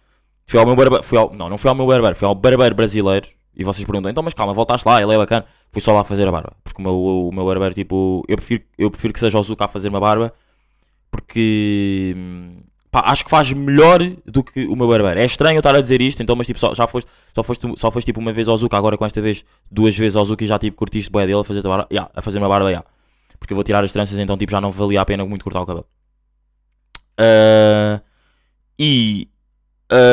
[0.46, 2.74] Fui ao meu barbeiro, fui ao, não, não fui ao meu barbeiro, fui ao barbeiro
[2.74, 3.28] brasileiro.
[3.56, 5.44] E vocês perguntam, então mas calma, voltaste lá, ele é bacana.
[5.70, 6.52] Fui só lá fazer a barba.
[6.62, 6.94] Porque o meu,
[7.28, 10.00] o meu barbeiro, tipo, eu prefiro, eu prefiro que seja o Zuka a fazer uma
[10.00, 10.32] barba.
[11.10, 12.16] Porque,
[12.90, 15.20] pá, acho que faz melhor do que o meu barbeiro.
[15.20, 17.74] É estranho eu estar a dizer isto, então, mas tipo, só, já foste, só foste,
[17.76, 20.42] só foste tipo uma vez ao Zuka, agora com esta vez duas vezes ao Zuka
[20.44, 22.68] e já tipo curtiste bué dele a fazer a barba, yeah, a fazer uma barba,
[22.68, 22.86] yeah.
[23.38, 25.60] Porque eu vou tirar as tranças, então tipo, já não valia a pena muito cortar
[25.60, 25.86] o cabelo.
[27.18, 28.02] Ah,
[28.78, 29.28] e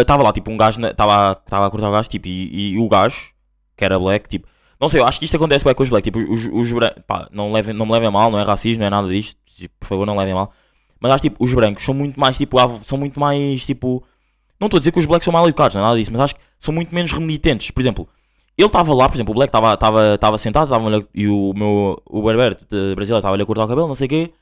[0.02, 3.32] Estava lá, tipo, um gajo, estava a cortar o gajo, tipo, e, e o gajo,
[3.76, 4.48] que era black, tipo,
[4.80, 7.04] não sei, eu acho que isto acontece bem com os black, tipo, os, os brancos,
[7.08, 9.74] pá, não, levem, não me levem mal, não é racismo, não é nada disto, tipo,
[9.80, 10.52] por favor, não levem mal.
[11.00, 14.04] Mas acho, tipo, os brancos são muito mais, tipo, são muito mais, tipo,
[14.60, 16.22] não estou a dizer que os blacks são mal educados, não é nada disso, mas
[16.22, 17.72] acho que são muito menos remitentes.
[17.72, 18.08] Por exemplo,
[18.56, 22.56] ele estava lá, por exemplo, o black estava sentado, estava e o meu, o barbeiro
[22.70, 24.34] de Brasília estava-lhe a cortar o cabelo, não sei o quê.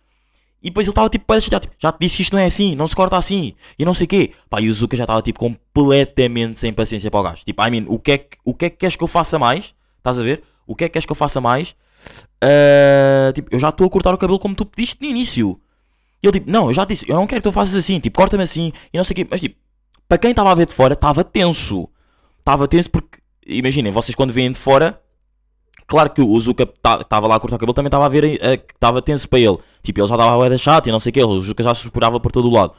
[0.61, 2.85] E depois ele estava tipo, tipo, já te disse que isto não é assim, não
[2.85, 4.33] se corta assim, e não sei o quê.
[4.49, 7.45] Pá, e o Zuka já estava tipo completamente sem paciência para o gajo.
[7.45, 9.39] Tipo, I mean, o que é que, o que, é que queres que eu faça
[9.39, 9.73] mais?
[9.97, 10.43] Estás a ver?
[10.67, 11.75] O que é que queres que eu faça mais?
[12.41, 15.59] Ah, tipo, eu já estou a cortar o cabelo como tu pediste no início.
[16.21, 17.99] E ele tipo, não, eu já te disse, eu não quero que tu faças assim,
[17.99, 19.27] tipo, corta-me assim, e não sei o quê.
[19.29, 19.55] Mas tipo,
[20.07, 21.89] para quem estava a ver de fora, estava tenso.
[22.39, 25.01] Estava tenso porque, imaginem, vocês quando vêm de fora,
[25.89, 28.57] claro que o Zuka estava lá a cortar o cabelo, também estava a ver eh,
[28.57, 29.57] que estava tenso para ele.
[29.81, 31.81] Tipo, ele já estava a chato e não sei o quê, o Zuka já se
[31.81, 32.73] segurava por todo o lado.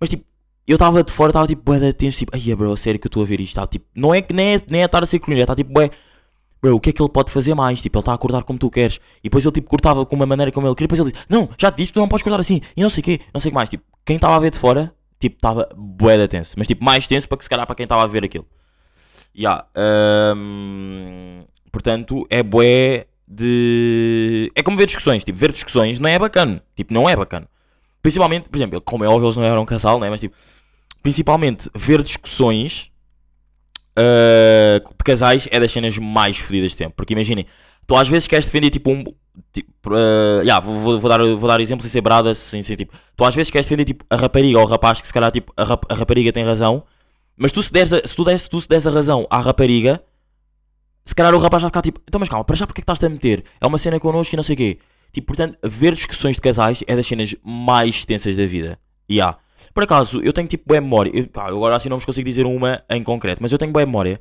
[0.00, 0.24] Mas tipo,
[0.66, 3.06] eu estava de fora, estava tipo, bué da tenso, tipo, ai bro, a sério que
[3.06, 5.02] eu estou a ver isto, tá, tipo, não é que nem é, nem é estar
[5.02, 5.90] a ser cringe, está tipo, bué,
[6.60, 7.82] bro, o que é que ele pode fazer mais?
[7.82, 8.98] Tipo, ele está a cortar como tu queres.
[9.18, 11.48] E depois ele tipo cortava com uma maneira como ele queria, depois ele disse, não,
[11.58, 13.50] já te disse, tu não podes cortar assim, e não sei o quê, não sei
[13.50, 13.68] o que mais.
[13.68, 17.06] Tipo, quem estava a ver de fora, tipo, estava bué da tenso, mas tipo, mais
[17.06, 18.46] tenso para que se calhar para quem estava a ver aquilo.
[19.34, 19.64] Ya,
[20.36, 24.52] hum, portanto, é bué de.
[24.54, 25.24] É como ver discussões.
[25.24, 26.62] Tipo, ver discussões não é bacana.
[26.76, 27.48] Tipo, não é bacana.
[28.02, 30.10] Principalmente, por exemplo, como é óbvio, eles não eram casal, né?
[30.10, 30.36] Mas tipo,
[31.02, 32.90] principalmente ver discussões
[33.96, 36.94] uh, de casais é das cenas mais fodidas de sempre.
[36.94, 37.46] Porque imaginem,
[37.86, 39.04] tu às vezes queres defender tipo um.
[39.50, 42.94] Tipo, uh, yeah, vou, vou, dar, vou dar exemplo sem ser brada, sem ser tipo.
[43.16, 45.52] Tu às vezes queres defender tipo a rapariga ou o rapaz que se calhar tipo
[45.56, 46.84] a, rap, a rapariga tem razão.
[47.36, 50.02] Mas tu se, deres a, se, tu des, tu se des a razão à rapariga,
[51.04, 52.84] se calhar o rapaz vai ficar tipo, então mas calma, para já porque é que
[52.84, 53.44] estás-te a meter?
[53.60, 54.78] É uma cena connosco e não sei o quê.
[55.12, 58.78] Tipo, portanto, ver discussões de casais é das cenas mais tensas da vida.
[59.08, 59.36] E há.
[59.74, 61.10] Por acaso, eu tenho tipo boa memória.
[61.14, 63.84] Eu, pá, agora assim não vos consigo dizer uma em concreto, mas eu tenho boa
[63.84, 64.20] memória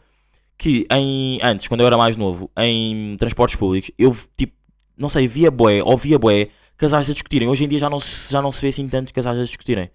[0.58, 4.54] que em, antes, quando eu era mais novo, em transportes públicos, eu tipo,
[4.96, 7.48] não sei, via boé, ou via boé, casais a discutirem.
[7.48, 9.89] Hoje em dia já não se, já não se vê assim tantos casais a discutirem.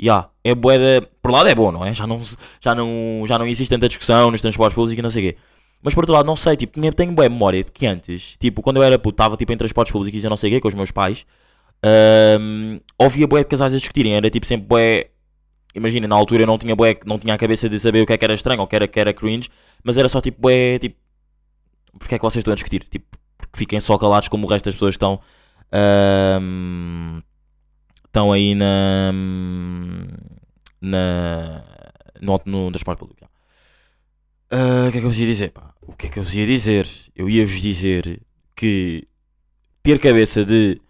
[0.00, 1.06] Ya, é bué da...
[1.20, 1.92] Por lado é bom, não é?
[1.92, 2.20] Já não,
[2.60, 5.38] já, não, já não existe tanta discussão nos transportes públicos e não sei o quê.
[5.82, 8.78] Mas por outro lado, não sei, tipo, tenho boa memória de que antes, tipo, quando
[8.78, 10.74] eu era puto, estava tipo em transportes públicos e não sei o quê, com os
[10.74, 11.26] meus pais,
[11.82, 15.10] ahm, ouvia bué de casais a discutirem, era tipo sempre bué...
[15.74, 18.12] Imagina, na altura eu não tinha bué, não tinha a cabeça de saber o que
[18.12, 19.50] é que era estranho ou o que era, que era cringe,
[19.84, 20.96] mas era só tipo bué, tipo...
[21.98, 22.82] Porque é que vocês estão a discutir?
[22.84, 25.20] Tipo, porque fiquem só calados como o resto das pessoas estão...
[25.72, 27.20] ahm,
[28.06, 29.12] estão aí na...
[30.80, 31.64] na
[32.20, 33.28] no, no transporte público.
[34.50, 35.50] Ah, o que é que eu vos ia dizer?
[35.50, 35.74] pá?
[35.82, 36.88] O que é que eu vos ia dizer?
[37.14, 38.20] Eu ia-vos dizer
[38.54, 39.06] que
[39.82, 40.80] ter cabeça de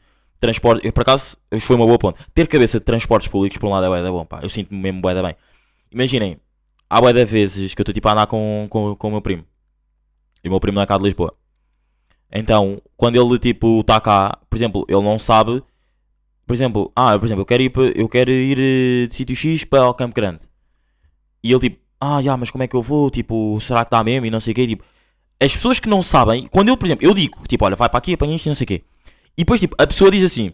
[0.40, 0.86] transporte.
[0.86, 2.18] Eu, por acaso, foi uma boa ponte.
[2.34, 4.24] Ter cabeça de transportes públicos, por um lado, é da bom.
[4.24, 4.40] Pá.
[4.42, 5.36] Eu sinto-me mesmo bué da bem.
[5.90, 6.38] Imaginem,
[6.88, 9.20] há bué da vezes que eu estou tipo a andar com, com, com o meu
[9.22, 9.44] primo.
[10.42, 11.34] E o meu primo não é cá de Lisboa.
[12.32, 15.62] Então, quando ele tipo está cá, por exemplo, ele não sabe.
[16.46, 19.64] Por exemplo, ah, por exemplo, eu quero ir, eu quero ir eh, de sítio X
[19.64, 20.40] para o Campo Grande.
[21.42, 23.10] E ele tipo, ah, já, mas como é que eu vou?
[23.10, 24.26] Tipo, será que dá mesmo?
[24.26, 24.66] E não sei o quê.
[24.66, 24.84] Tipo,
[25.40, 27.98] as pessoas que não sabem, quando eu, por exemplo, eu digo, tipo, olha, vai para
[27.98, 28.84] aqui, apanha isto e não sei o quê.
[29.36, 30.52] E depois, tipo, a pessoa diz assim,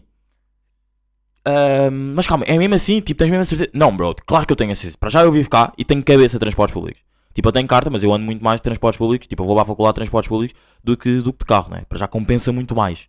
[1.45, 2.99] "Ahm, mas calma, é mesmo assim?
[3.01, 3.69] Tipo, tens mesmo a certeza?
[3.73, 4.97] Não, bro, claro que eu tenho a certeza.
[4.97, 7.01] Para já eu vivo cá e tenho cabeça de transportes públicos.
[7.33, 9.27] Tipo, eu tenho carta, mas eu ando muito mais de transportes públicos.
[9.27, 11.69] Tipo, eu vou para a faculdade de transportes públicos do que, do que de carro,
[11.71, 11.83] né?
[11.89, 13.07] Para já compensa muito mais.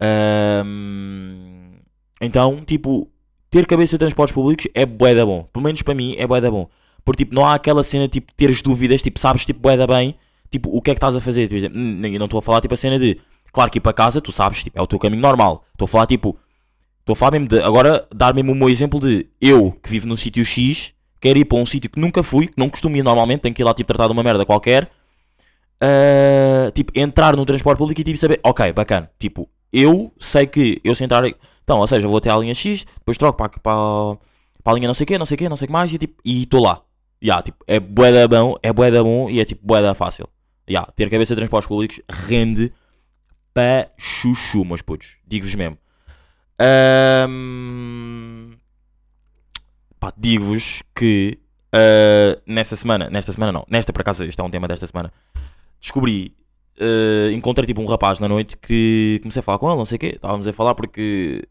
[0.00, 1.78] Ahm,
[2.20, 3.10] então, tipo,
[3.50, 5.44] ter cabeça de transportes públicos é bué da bom.
[5.52, 6.68] Pelo menos para mim é bué da bom.
[7.06, 10.16] Porque, tipo, não há aquela cena, tipo, teres dúvidas, tipo, sabes, tipo, bué da bem,
[10.50, 11.46] tipo, o que é que estás a fazer.
[11.46, 13.16] Tipo, eu não estou a falar, tipo, a cena de,
[13.52, 15.64] claro que ir para casa, tu sabes, tipo, é o teu caminho normal.
[15.72, 16.36] Estou a falar, tipo,
[16.98, 20.08] estou a falar mesmo de, agora, dar mesmo o meu exemplo de, eu, que vivo
[20.08, 23.04] num sítio X, quero ir para um sítio que nunca fui, que não costumo ir
[23.04, 24.90] normalmente, tenho que ir lá, tipo, tratar de uma merda qualquer,
[25.80, 30.80] ah, tipo, entrar no transporte público e, tipo, saber, ok, bacana, tipo, eu sei que,
[30.82, 31.24] eu sei entrar,
[31.62, 34.18] então, ou seja, vou até à linha X, depois troco para, para,
[34.64, 35.72] para a linha não sei o quê, não sei o quê, não sei o que
[35.72, 36.82] mais, e, tipo, e estou lá.
[37.22, 39.94] Ya, tipo, é bué da bom, é bué da bom e é tipo bué da
[39.94, 40.28] fácil.
[40.68, 42.72] Ya, ter cabeça de transportes públicos rende
[43.54, 45.16] para chuchu, meus putos.
[45.26, 45.78] Digo-vos mesmo.
[49.98, 51.40] Pá, digo-vos que
[51.76, 55.12] ah, nessa semana, nesta semana não, nesta por acaso, este é um tema desta semana,
[55.80, 56.34] descobri,
[56.80, 59.96] ah, encontrei tipo um rapaz na noite que comecei a falar com ele, não sei
[59.96, 61.46] o quê, estávamos a falar porque.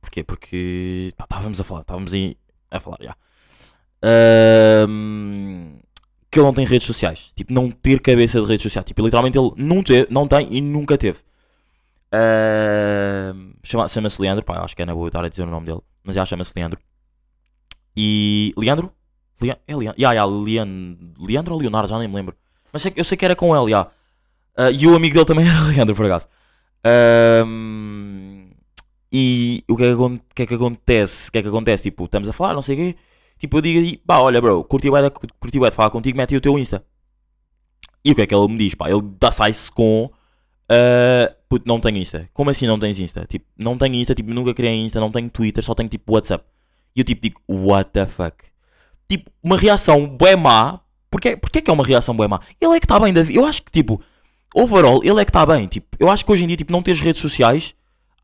[0.00, 0.22] Porquê?
[0.22, 2.12] Porque estávamos a falar, estávamos
[2.70, 3.16] a falar, já.
[4.04, 5.78] Ahm,
[6.30, 7.30] que ele não tem redes sociais.
[7.34, 8.84] Tipo, não ter cabeça de redes sociais.
[8.86, 11.18] Tipo, literalmente ele não, te, não tem e nunca teve.
[12.12, 14.44] Ahm, chama- Chama-se Leandro.
[14.44, 15.80] Pá, acho que é na boa estar a dizer o nome dele.
[16.02, 16.78] Mas já chama-se Leandro.
[17.96, 18.52] E.
[18.56, 18.92] Leandro?
[19.40, 22.36] Leandro, é Leandro, yeah, yeah, Leandro, Leandro ou Leonardo, já nem me lembro.
[22.72, 23.90] Mas eu sei que era com ele, yeah.
[24.56, 26.28] Ah, e o amigo dele também era Leandro, por acaso.
[26.84, 28.50] Ahm,
[29.12, 31.28] e o que é que, que é que acontece?
[31.28, 31.84] O que é que acontece?
[31.84, 32.96] Tipo, estamos a falar, não sei o quê.
[33.38, 36.38] Tipo, eu digo assim, pá, olha, bro, curti de, curti de falar contigo, mete aí
[36.38, 36.84] o teu Insta.
[38.04, 38.74] E o que é que ele me diz?
[38.74, 40.10] Pá, ele dá sai-se com.
[40.68, 42.28] ah, puto, não tenho Insta.
[42.32, 43.26] Como assim não tens Insta?
[43.26, 46.44] Tipo, não tenho Insta, tipo, nunca criei Insta, não tenho Twitter, só tenho tipo WhatsApp.
[46.94, 48.36] E eu tipo digo, what the fuck?
[49.08, 50.80] Tipo, uma reação bué má.
[51.10, 52.40] Porquê, porquê que é uma reação bué má?
[52.60, 53.38] Ele é que está bem da vida.
[53.38, 54.00] Eu acho que, tipo,
[54.54, 55.66] overall, ele é que está bem.
[55.66, 57.74] Tipo, eu acho que hoje em dia, tipo, não teres redes sociais,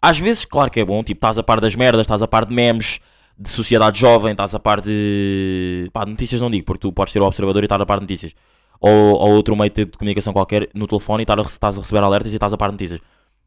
[0.00, 1.02] às vezes, claro que é bom.
[1.02, 3.00] Tipo, estás a par das merdas, estás a par de memes,
[3.40, 5.88] de sociedade jovem, estás a par de.
[5.94, 8.02] pá, notícias não digo, porque tu podes ser o observador e estar a par de
[8.02, 8.34] notícias.
[8.78, 12.02] Ou, ou outro meio de comunicação qualquer no telefone e estar a, estás a receber
[12.02, 13.00] alertas e estás a par de notícias.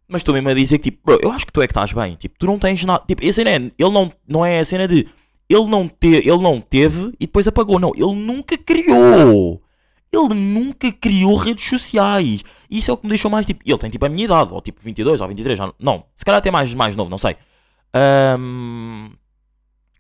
[0.08, 1.94] Mas tu mesmo a dizer que, tipo, bro, eu acho que tu é que estás
[1.94, 2.16] bem.
[2.16, 3.04] Tipo, tu não tens nada.
[3.08, 3.56] Tipo, a cena é.
[3.56, 5.08] Ele não, não é a cena de.
[5.48, 7.80] Ele não, te, ele não teve e depois apagou.
[7.80, 9.62] Não, ele nunca criou.
[10.12, 12.44] Ele nunca criou redes sociais.
[12.70, 13.62] Isso é o que me deixou mais tipo.
[13.64, 15.58] Ele tem tipo a minha idade, ou tipo 22 ou 23.
[15.58, 17.36] já Não, se calhar até mais, mais novo, não sei.
[17.94, 19.12] Ahm,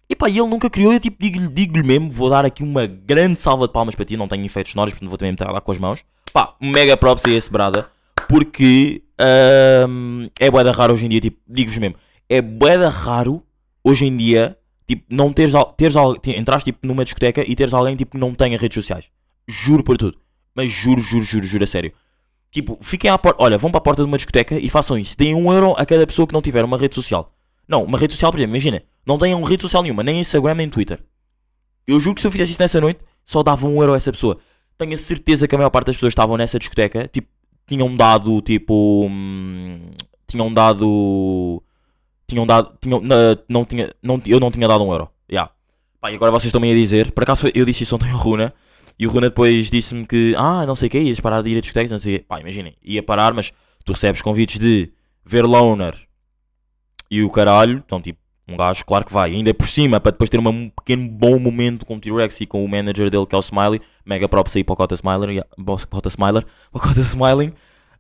[0.09, 0.93] E pá, e ele nunca criou.
[0.93, 2.11] Eu tipo digo-lhe digo mesmo.
[2.11, 4.17] Vou dar aqui uma grande salva de palmas para ti.
[4.17, 6.03] Não tenho efeitos sonoros, portanto vou também meter lá com as mãos.
[6.31, 7.87] Pá, um mega props a esse brada.
[8.27, 11.21] Porque ahm, é bué da raro hoje em dia.
[11.21, 11.95] Tipo, digo-vos mesmo.
[12.29, 13.43] É bué da raro
[13.83, 14.57] hoje em dia.
[14.87, 15.95] Tipo, não teres, teres
[16.27, 19.05] entrares tipo numa discoteca e teres alguém tipo que não tenha redes sociais.
[19.47, 20.17] Juro por tudo.
[20.55, 21.91] Mas juro, juro, juro, juro, a sério.
[22.51, 23.41] Tipo, fiquem à porta.
[23.41, 25.17] Olha, vão para a porta de uma discoteca e façam isso.
[25.17, 27.33] Deem um euro a cada pessoa que não tiver uma rede social.
[27.73, 28.83] Não, uma rede social, por exemplo, imagina.
[29.03, 31.03] Não tenham rede social nenhuma, nem Instagram, nem Twitter.
[31.87, 34.11] Eu juro que se eu fizesse isso nessa noite, só dava um euro a essa
[34.11, 34.37] pessoa.
[34.77, 37.27] Tenho a certeza que a maior parte das pessoas que estavam nessa discoteca, tipo,
[37.65, 39.07] tinham dado, tipo.
[39.09, 39.79] hum,
[40.27, 41.63] tinham dado.
[42.27, 42.77] Tinham dado.
[42.79, 45.09] Tinham, na- não tinha, não, eu não tinha dado um euro.
[45.31, 45.51] Yeah.
[45.99, 47.11] Pá, e agora vocês estão-me a dizer.
[47.11, 48.53] Por acaso eu disse isso ontem ao Runa.
[48.99, 50.35] E o Runa depois disse-me que.
[50.37, 52.25] Ah, não sei o que, ias parar de ir a discotecas, não sei o quê.
[52.27, 52.75] Pá, imaginem.
[52.83, 53.51] Ia parar, mas
[53.83, 54.93] tu recebes convites de
[55.25, 55.95] ver Loner
[57.13, 57.83] e o caralho.
[57.85, 59.31] Então, tipo, um gajo, claro que vai.
[59.31, 62.65] Ainda por cima, para depois ter um pequeno bom momento com o T-Rex e com
[62.65, 63.79] o manager dele, que é o Smiley.
[64.05, 65.29] Mega props aí para o Cota Smiler.
[65.29, 65.49] Yeah,
[65.89, 66.43] Cota Smiler.
[66.71, 67.53] Para o Cota Smiling.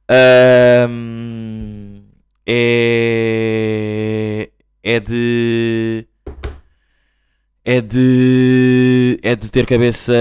[0.09, 2.01] Ahm,
[2.45, 4.49] é.
[4.83, 6.07] É de.
[7.63, 9.19] É de.
[9.21, 10.13] É de ter cabeça.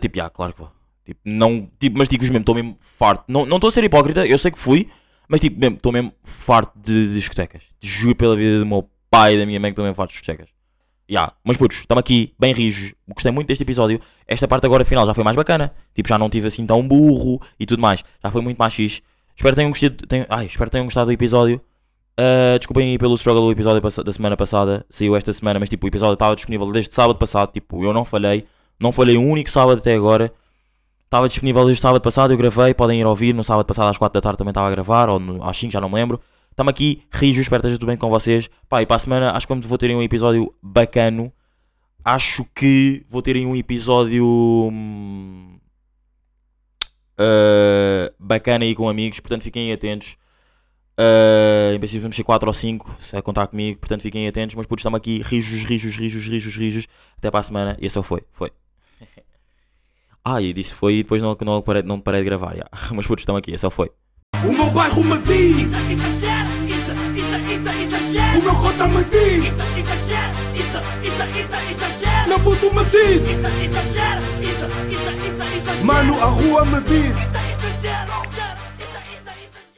[0.00, 0.72] Tipo, já, claro que vou.
[1.04, 1.70] Tipo, não.
[1.78, 3.24] Tipo, mas digo-vos mesmo, estou mesmo farto.
[3.28, 4.88] Não estou a ser hipócrita, eu sei que fui.
[5.28, 7.62] Mas tipo, estou mesmo farto de, discotecas.
[7.80, 10.18] Juro pela vida do meu pai e da minha mãe que estou mesmo farto de
[10.18, 10.48] discotecas.
[11.10, 12.94] Ya, mas putos, estamos aqui, bem rijos.
[13.08, 14.00] Gostei muito deste episódio.
[14.26, 15.72] Esta parte agora final já foi mais bacana.
[15.94, 18.02] Tipo, já não tive assim tão burro e tudo mais.
[18.22, 19.02] Já foi muito mais fixe.
[19.36, 21.60] Espero que tenham gostado, tenham, ai, espero tenham gostado do episódio.
[22.16, 24.84] Ah, desculpem aí pelo struggle do episódio da semana passada.
[24.88, 27.52] Saiu esta semana, mas tipo, o episódio estava disponível desde sábado passado.
[27.52, 28.46] Tipo, eu não falhei.
[28.78, 30.32] Não falhei um único sábado até agora.
[31.12, 32.72] Estava disponível desde sábado passado, eu gravei.
[32.72, 33.34] Podem ir ouvir.
[33.34, 35.70] No sábado passado às 4 da tarde também estava a gravar, ou no- às 5,
[35.70, 36.18] já não me lembro.
[36.50, 38.48] Estamos aqui, rijos, espero que esteja tudo bem com vocês.
[38.66, 41.30] Pá, e para a semana acho que vou ter um episódio bacano.
[42.02, 44.26] Acho que vou ter um episódio
[47.18, 50.16] ah, bacana aí com amigos, portanto fiquem atentos.
[50.96, 54.56] Ah, em princípio vamos ser 4 ou 5, se é contar comigo, portanto fiquem atentos.
[54.56, 56.88] Mas putos, estamos aqui, rijos, rijos, rijos, rijos, rijos.
[57.18, 58.50] Até para a semana, e esse só foi, foi.
[60.24, 62.64] Ah, e disse foi e depois não, não, parei, não parei de gravar, já.
[62.94, 63.90] mas putos, estamos aqui, esse só foi.
[64.44, 66.92] O meu bairro me diz, isso, isso,
[67.52, 68.38] isso, exagera.
[68.38, 73.80] o meu cota me diz, Isso, isso, isso, isso, meu puto me diz, Isso, isso,
[74.90, 77.16] isso, isso, mano, a rua me diz.
[77.16, 78.41] Isso,